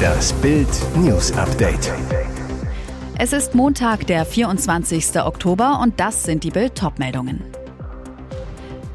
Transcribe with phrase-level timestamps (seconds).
[0.00, 1.92] Das Bild News Update.
[3.18, 5.20] Es ist Montag, der 24.
[5.22, 7.42] Oktober und das sind die Bild meldungen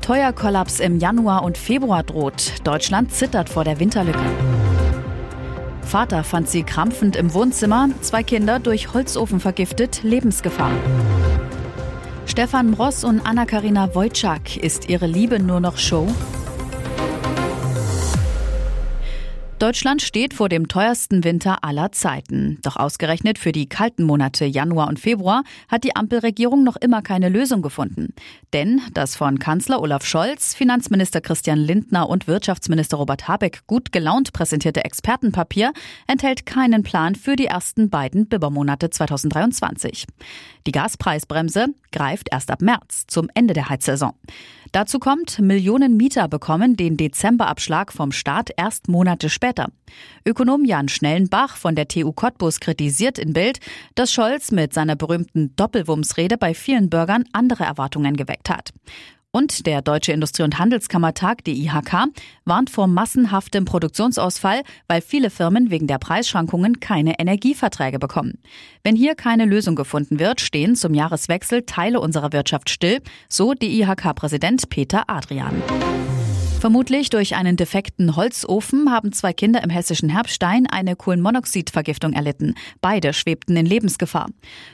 [0.02, 2.54] Teuerkollaps im Januar und Februar droht.
[2.64, 4.20] Deutschland zittert vor der Winterlücke.
[5.82, 10.72] Vater fand sie krampfend im Wohnzimmer, zwei Kinder durch Holzofen vergiftet, Lebensgefahr.
[12.26, 16.08] Stefan Ross und Anna-Karina Wojcik, ist ihre Liebe nur noch Show?
[19.58, 22.60] Deutschland steht vor dem teuersten Winter aller Zeiten.
[22.62, 27.30] Doch ausgerechnet für die kalten Monate Januar und Februar hat die Ampelregierung noch immer keine
[27.30, 28.14] Lösung gefunden.
[28.52, 34.34] Denn das von Kanzler Olaf Scholz, Finanzminister Christian Lindner und Wirtschaftsminister Robert Habeck gut gelaunt
[34.34, 35.72] präsentierte Expertenpapier
[36.06, 40.06] enthält keinen Plan für die ersten beiden Bibermonate 2023.
[40.68, 44.12] Die Gaspreisbremse greift erst ab März, zum Ende der Heizsaison.
[44.74, 49.45] Dazu kommt, Millionen Mieter bekommen den Dezemberabschlag vom Staat erst Monate später.
[50.26, 53.60] Ökonom Jan Schnellenbach von der TU Cottbus kritisiert in Bild,
[53.96, 58.72] dass Scholz mit seiner berühmten Doppelwumsrede bei vielen Bürgern andere Erwartungen geweckt hat.
[59.36, 62.06] Und der Deutsche Industrie- und Handelskammertag, die IHK,
[62.46, 68.40] warnt vor massenhaftem Produktionsausfall, weil viele Firmen wegen der Preisschwankungen keine Energieverträge bekommen.
[68.86, 73.82] Wenn hier keine Lösung gefunden wird, stehen zum Jahreswechsel Teile unserer Wirtschaft still, so die
[73.82, 75.62] IHK-Präsident Peter Adrian.
[76.66, 82.56] Vermutlich durch einen defekten Holzofen haben zwei Kinder im hessischen Herbstein eine Kohlenmonoxidvergiftung erlitten.
[82.82, 84.32] Beide schwebten in Lebensgefahr.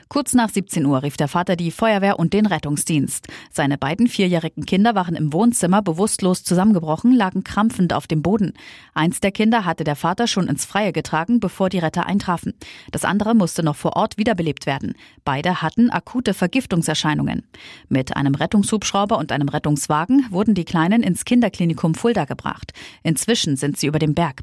[0.08, 3.28] Kurz nach 17 Uhr rief der Vater die Feuerwehr und den Rettungsdienst.
[3.50, 8.54] Seine beiden vierjährigen Kinder waren im Wohnzimmer bewusstlos zusammengebrochen, lagen krampfend auf dem Boden.
[8.94, 12.54] Eins der Kinder hatte der Vater schon ins Freie getragen, bevor die Retter eintrafen.
[12.90, 14.94] Das andere musste noch vor Ort wiederbelebt werden.
[15.26, 17.42] Beide hatten akute Vergiftungserscheinungen.
[17.90, 22.72] Mit einem Rettungshubschrauber und einem Rettungswagen wurden die Kleinen ins Kinderklinikum Klinikum Fulda gebracht.
[23.02, 24.42] Inzwischen sind sie über dem Berg.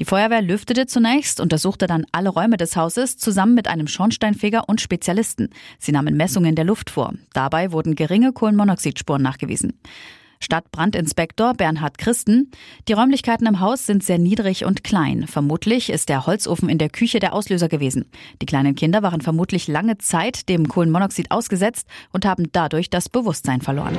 [0.00, 4.80] Die Feuerwehr lüftete zunächst, untersuchte dann alle Räume des Hauses zusammen mit einem Schornsteinfeger und
[4.80, 5.50] Spezialisten.
[5.78, 7.14] Sie nahmen Messungen der Luft vor.
[7.34, 9.74] Dabei wurden geringe Kohlenmonoxidspuren nachgewiesen.
[10.40, 12.50] Stadtbrandinspektor Bernhard Christen.
[12.88, 15.28] Die Räumlichkeiten im Haus sind sehr niedrig und klein.
[15.28, 18.06] Vermutlich ist der Holzofen in der Küche der Auslöser gewesen.
[18.40, 23.60] Die kleinen Kinder waren vermutlich lange Zeit dem Kohlenmonoxid ausgesetzt und haben dadurch das Bewusstsein
[23.60, 23.96] verloren.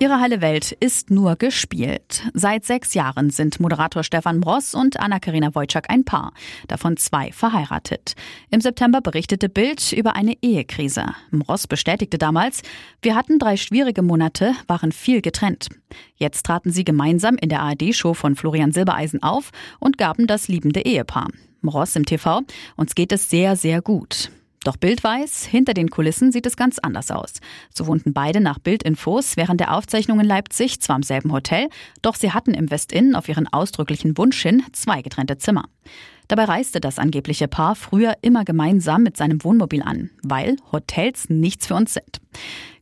[0.00, 2.24] Ihre heile Welt ist nur gespielt.
[2.34, 6.32] Seit sechs Jahren sind Moderator Stefan Bross und Anna-Karina Wojcik ein Paar,
[6.66, 8.14] davon zwei verheiratet.
[8.50, 11.06] Im September berichtete Bild über eine Ehekrise.
[11.30, 12.62] Bross bestätigte damals,
[13.02, 15.68] wir hatten drei schwierige Monate, waren viel getrennt.
[16.16, 20.80] Jetzt traten sie gemeinsam in der ARD-Show von Florian Silbereisen auf und gaben das liebende
[20.80, 21.28] Ehepaar.
[21.64, 22.42] Ross im TV,
[22.76, 24.30] uns geht es sehr, sehr gut.
[24.64, 27.34] Doch Bild weiß, hinter den Kulissen sieht es ganz anders aus.
[27.72, 31.68] So wohnten beide nach Bildinfos während der Aufzeichnung in Leipzig zwar im selben Hotel,
[32.00, 35.64] doch sie hatten im Westin auf ihren ausdrücklichen Wunsch hin zwei getrennte Zimmer.
[36.28, 41.66] Dabei reiste das angebliche Paar früher immer gemeinsam mit seinem Wohnmobil an, weil Hotels nichts
[41.66, 42.20] für uns sind.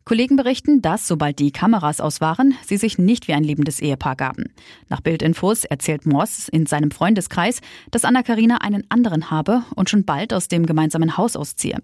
[0.04, 4.16] Kollegen berichten, dass, sobald die Kameras aus waren, sie sich nicht wie ein liebendes Ehepaar
[4.16, 4.52] gaben.
[4.88, 10.34] Nach Bildinfos erzählt Moss in seinem Freundeskreis, dass Anna-Karina einen anderen habe und schon bald
[10.34, 11.78] aus dem gemeinsamen Haus ausziehe.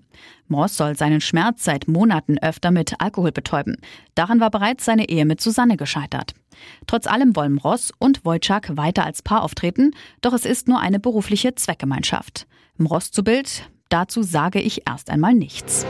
[0.48, 3.76] Moss soll seinen Schmerz seit Monaten öfter mit Alkohol betäuben.
[4.14, 6.34] Daran war bereits seine Ehe mit Susanne gescheitert.
[6.86, 9.92] Trotz allem wollen Ross und Wojciech weiter als Paar auftreten,
[10.22, 12.46] doch es ist nur eine berufliche Zweckgemeinschaft.
[12.80, 15.86] Ross zu Bild, dazu sage ich erst einmal nichts.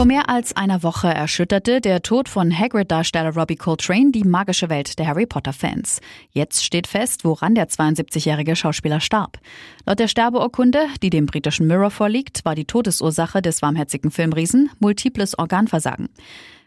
[0.00, 4.98] Vor mehr als einer Woche erschütterte der Tod von Hagrid-Darsteller Robbie Coltrane die magische Welt
[4.98, 6.00] der Harry Potter-Fans.
[6.30, 9.36] Jetzt steht fest, woran der 72-jährige Schauspieler starb.
[9.84, 15.38] Laut der Sterbeurkunde, die dem britischen Mirror vorliegt, war die Todesursache des warmherzigen Filmriesen multiples
[15.38, 16.08] Organversagen.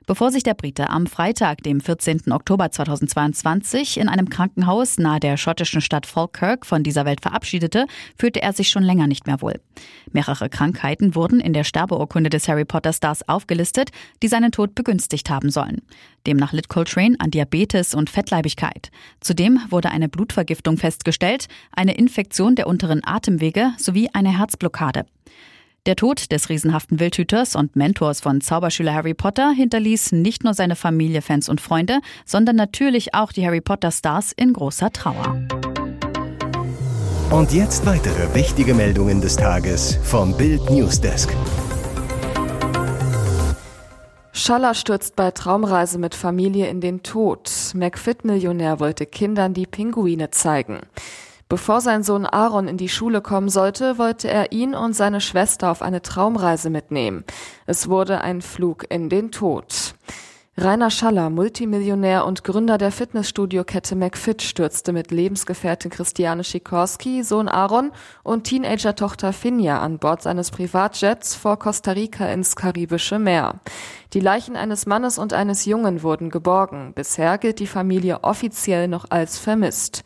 [0.06, 2.31] Bevor sich der Brite am Freitag, dem 14.
[2.31, 7.86] Oktober 2022, in einem Krankenhaus nahe der schottischen Stadt Falkirk von dieser Welt verabschiedete,
[8.18, 9.62] fühlte er sich schon länger nicht mehr wohl.
[10.12, 15.30] Mehrere Krankheiten wurden in der Sterbeurkunde des Harry Potter Stars aufgelistet, die seinen Tod begünstigt
[15.30, 15.81] haben sollen.
[16.28, 18.92] Demnach litt Coltrane an Diabetes und Fettleibigkeit.
[19.22, 25.06] Zudem wurde eine Blutvergiftung festgestellt, eine Infektion der unteren Atemwege sowie eine Herzblockade.
[25.85, 30.77] Der Tod des riesenhaften Wildhüters und Mentors von Zauberschüler Harry Potter hinterließ nicht nur seine
[30.77, 35.45] Familie, Fans und Freunde, sondern natürlich auch die Harry Potter Stars in großer Trauer.
[37.31, 41.35] Und jetzt weitere wichtige Meldungen des Tages vom Bild Newsdesk.
[44.31, 47.51] Schaller stürzt bei Traumreise mit Familie in den Tod.
[47.74, 50.79] McFit-Millionär wollte Kindern die Pinguine zeigen.
[51.53, 55.69] Bevor sein Sohn Aaron in die Schule kommen sollte, wollte er ihn und seine Schwester
[55.69, 57.25] auf eine Traumreise mitnehmen.
[57.67, 59.94] Es wurde ein Flug in den Tod.
[60.57, 67.91] Rainer Schaller, Multimillionär und Gründer der Fitnessstudio-Kette McFit, stürzte mit Lebensgefährtin Christiane Sikorski, Sohn Aaron
[68.23, 73.59] und Teenager-Tochter Finja an Bord seines Privatjets vor Costa Rica ins Karibische Meer.
[74.13, 76.94] Die Leichen eines Mannes und eines Jungen wurden geborgen.
[76.95, 80.03] Bisher gilt die Familie offiziell noch als vermisst.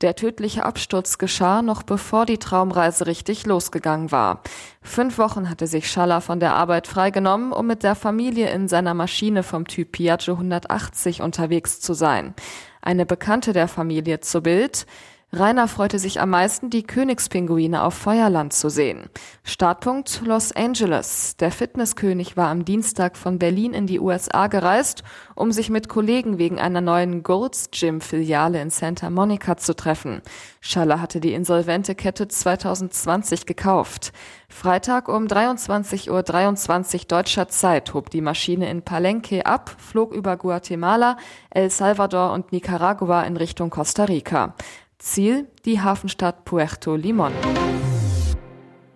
[0.00, 4.42] Der tödliche Absturz geschah noch bevor die Traumreise richtig losgegangen war.
[4.80, 8.94] Fünf Wochen hatte sich Schaller von der Arbeit freigenommen, um mit der Familie in seiner
[8.94, 12.34] Maschine vom Typ Piaggio 180 unterwegs zu sein.
[12.80, 14.86] Eine Bekannte der Familie zu Bild.
[15.32, 19.08] Rainer freute sich am meisten, die Königspinguine auf Feuerland zu sehen.
[19.44, 21.36] Startpunkt Los Angeles.
[21.36, 25.04] Der Fitnesskönig war am Dienstag von Berlin in die USA gereist,
[25.36, 30.20] um sich mit Kollegen wegen einer neuen Gold's Gym Filiale in Santa Monica zu treffen.
[30.60, 34.12] Schaller hatte die insolvente Kette 2020 gekauft.
[34.48, 40.36] Freitag um 23.23 Uhr 23 deutscher Zeit hob die Maschine in Palenque ab, flog über
[40.36, 41.16] Guatemala,
[41.50, 44.56] El Salvador und Nicaragua in Richtung Costa Rica.
[45.00, 47.32] Ziel die Hafenstadt Puerto Limon.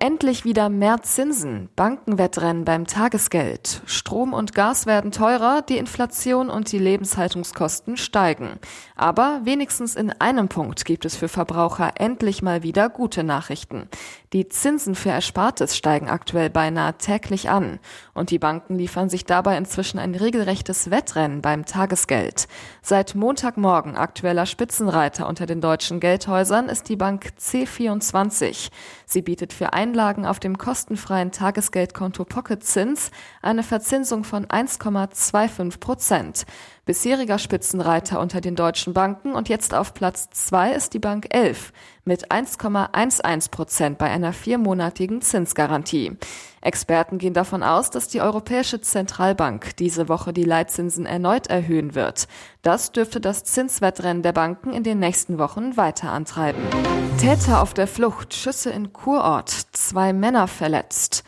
[0.04, 3.80] Endlich wieder mehr Zinsen, Bankenwettrennen beim Tagesgeld.
[3.86, 8.58] Strom und Gas werden teurer, die Inflation und die Lebenshaltungskosten steigen.
[8.96, 13.88] Aber wenigstens in einem Punkt gibt es für Verbraucher endlich mal wieder gute Nachrichten.
[14.34, 17.78] Die Zinsen für Erspartes steigen aktuell beinahe täglich an.
[18.12, 22.46] Und die Banken liefern sich dabei inzwischen ein regelrechtes Wettrennen beim Tagesgeld.
[22.82, 28.70] Seit Montagmorgen aktueller Spitzenreiter unter den deutschen Geldhäusern ist die Bank C24.
[29.06, 33.12] Sie bietet für Einlagen auf dem kostenfreien Tagesgeldkonto Pocket Zins
[33.43, 36.46] eine Verzinsung von 1,25 Prozent.
[36.86, 41.72] Bisheriger Spitzenreiter unter den deutschen Banken und jetzt auf Platz zwei ist die Bank 11
[42.04, 46.19] mit 1,11 Prozent bei einer viermonatigen Zinsgarantie.
[46.60, 52.28] Experten gehen davon aus, dass die Europäische Zentralbank diese Woche die Leitzinsen erneut erhöhen wird.
[52.60, 56.62] Das dürfte das Zinswettrennen der Banken in den nächsten Wochen weiter antreiben.
[57.19, 61.25] Täter auf der Flucht, Schüsse in Kurort, zwei Männer verletzt.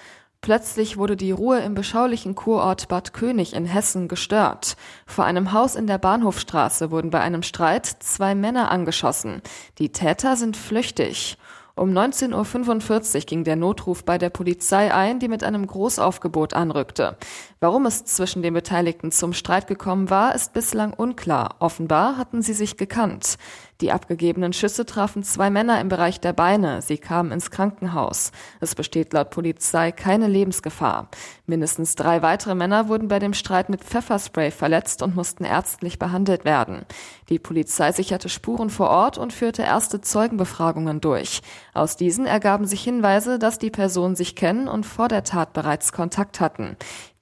[0.47, 4.77] Plötzlich wurde die Ruhe im beschaulichen Kurort Bad König in Hessen gestört.
[5.05, 9.43] Vor einem Haus in der Bahnhofstraße wurden bei einem Streit zwei Männer angeschossen.
[9.79, 11.37] Die Täter sind flüchtig.
[11.75, 17.17] Um 19.45 Uhr ging der Notruf bei der Polizei ein, die mit einem Großaufgebot anrückte.
[17.59, 21.57] Warum es zwischen den Beteiligten zum Streit gekommen war, ist bislang unklar.
[21.59, 23.37] Offenbar hatten sie sich gekannt.
[23.83, 26.81] Die abgegebenen Schüsse trafen zwei Männer im Bereich der Beine.
[26.81, 28.33] Sie kamen ins Krankenhaus.
[28.59, 31.11] Es besteht laut Polizei keine Lebensgefahr.
[31.47, 36.47] Mindestens drei weitere Männer wurden bei dem Streit mit Pfefferspray verletzt und mussten ärztlich behandelt
[36.47, 36.87] werden.
[37.29, 41.43] Die Polizei sicherte Spuren vor Ort und führte erste Zeugenbefragungen durch.
[41.75, 45.93] Aus diesen ergaben sich Hinweise, dass die Personen sich kennen und vor der Tat bereits
[45.93, 46.77] Kontakt hatten.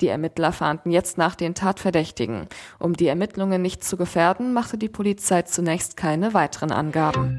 [0.04, 2.46] Die Ermittler fahnden jetzt nach den Tatverdächtigen.
[2.78, 7.38] Um die Ermittlungen nicht zu gefährden, machte die Polizei zunächst keine weiteren Angaben.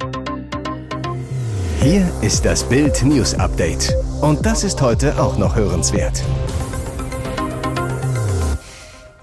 [1.79, 3.95] Hier ist das Bild News Update.
[4.19, 6.23] Und das ist heute auch noch hörenswert.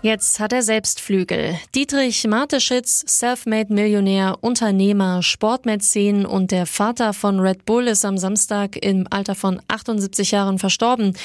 [0.04, 1.56] Jetzt hat er selbst Flügel.
[1.76, 9.06] Dietrich Mateschitz, Selfmade-Millionär, Unternehmer, Sportmäzen und der Vater von Red Bull ist am Samstag im
[9.10, 11.16] Alter von 78 Jahren verstorben.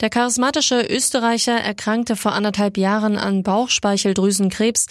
[0.00, 4.86] Der charismatische Österreicher erkrankte vor anderthalb Jahren an Bauchspeicheldrüsenkrebs,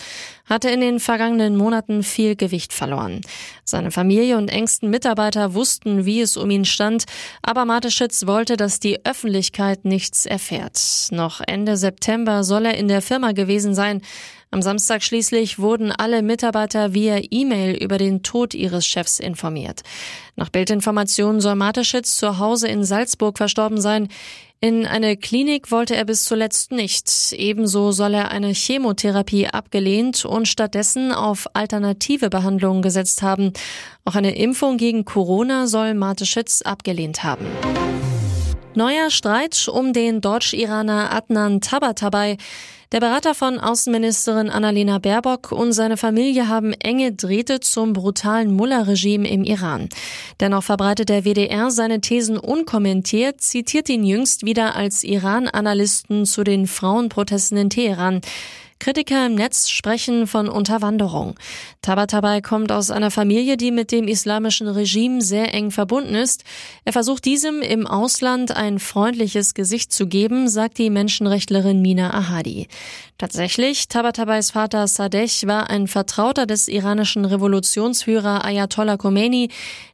[0.52, 3.22] hatte in den vergangenen Monaten viel Gewicht verloren.
[3.64, 7.06] Seine Familie und engsten Mitarbeiter wussten, wie es um ihn stand,
[7.42, 11.08] aber Mateschitz wollte, dass die Öffentlichkeit nichts erfährt.
[11.12, 14.02] Noch Ende September soll er in der Firma gewesen sein.
[14.54, 19.82] Am Samstag schließlich wurden alle Mitarbeiter via E-Mail über den Tod ihres Chefs informiert.
[20.36, 24.10] Nach Bildinformationen soll Mateschitz zu Hause in Salzburg verstorben sein.
[24.60, 27.32] In eine Klinik wollte er bis zuletzt nicht.
[27.32, 33.54] Ebenso soll er eine Chemotherapie abgelehnt und stattdessen auf alternative Behandlungen gesetzt haben.
[34.04, 37.46] Auch eine Impfung gegen Corona soll Mateschitz abgelehnt haben.
[38.76, 42.38] Neuer Streit um den Deutsch-Iraner Adnan Tabatabai.
[42.92, 49.30] Der Berater von Außenministerin Annalena Baerbock und seine Familie haben enge Drähte zum brutalen Mullah-Regime
[49.30, 49.88] im Iran.
[50.42, 56.68] Dennoch verbreitet der WDR seine Thesen unkommentiert, zitiert ihn jüngst wieder als Iran-Analysten zu den
[56.68, 58.20] Frauenprotesten in Teheran.
[58.82, 61.36] Kritiker im Netz sprechen von Unterwanderung.
[61.84, 66.44] Tabatabai kommt aus einer Familie, die mit dem islamischen Regime sehr eng verbunden ist.
[66.84, 72.68] Er versucht diesem im Ausland ein freundliches Gesicht zu geben, sagt die Menschenrechtlerin Mina Ahadi.
[73.18, 79.50] Tatsächlich, Tabatabais Vater Sadeh war ein Vertrauter des iranischen Revolutionsführer Ayatollah Khomeini,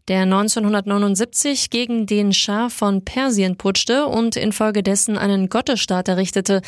[0.08, 6.62] der 1979 gegen den Schah von Persien putschte und infolgedessen einen Gottesstaat errichtete.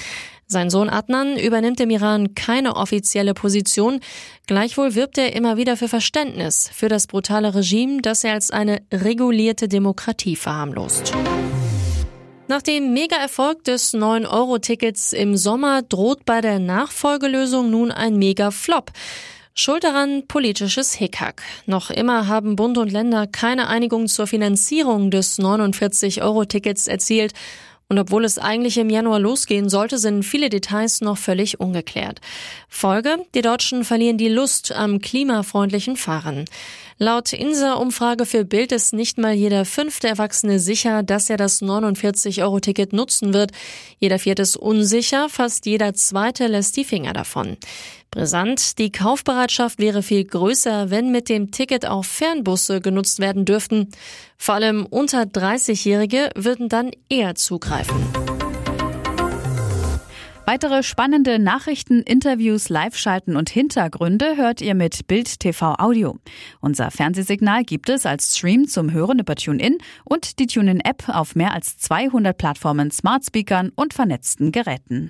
[0.47, 3.99] Sein Sohn Adnan übernimmt im Iran keine offizielle Position.
[4.47, 8.81] Gleichwohl wirbt er immer wieder für Verständnis für das brutale Regime, das er als eine
[8.91, 11.13] regulierte Demokratie verharmlost.
[12.49, 18.91] Nach dem Mega-Erfolg des 9-Euro-Tickets im Sommer droht bei der Nachfolgelösung nun ein Mega-Flop.
[19.53, 21.43] Schuld daran politisches Hickhack.
[21.67, 27.33] Noch immer haben Bund und Länder keine Einigung zur Finanzierung des 49-Euro-Tickets erzielt.
[27.91, 32.21] Und obwohl es eigentlich im Januar losgehen sollte, sind viele Details noch völlig ungeklärt.
[32.67, 36.45] Folge, die Deutschen verlieren die Lust am klimafreundlichen Fahren.
[36.99, 42.93] Laut INSA-Umfrage für Bild ist nicht mal jeder fünfte Erwachsene sicher, dass er das 49-Euro-Ticket
[42.93, 43.53] nutzen wird.
[43.97, 47.57] Jeder vierte ist unsicher, fast jeder zweite lässt die Finger davon.
[48.11, 53.89] Brisant, die Kaufbereitschaft wäre viel größer, wenn mit dem Ticket auch Fernbusse genutzt werden dürften.
[54.37, 57.95] Vor allem unter 30-Jährige würden dann eher zugreifen.
[60.51, 66.17] Weitere spannende Nachrichten, Interviews, Live-Schalten und Hintergründe hört ihr mit Bild TV Audio.
[66.59, 71.53] Unser Fernsehsignal gibt es als Stream zum Hören über TuneIn und die TuneIn-App auf mehr
[71.53, 75.07] als 200 Plattformen, Smartspeakern und vernetzten Geräten.